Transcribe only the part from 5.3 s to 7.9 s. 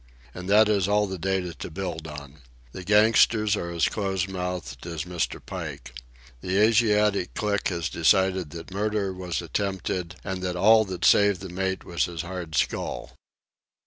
Pike. The Asiatic clique has